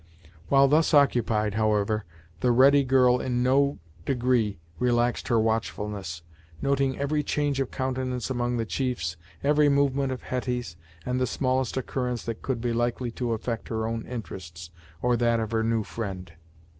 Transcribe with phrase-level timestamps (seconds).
[0.49, 2.05] While thus occupied, however,
[2.39, 6.23] the ready girl in no degree relaxed in her watchfulness,
[6.59, 10.75] noting every change of countenance among the chiefs, every movement of Hetty's,
[11.05, 14.71] and the smallest occurrence that could be likely to affect her own interests,
[15.03, 16.31] or that of her new friend.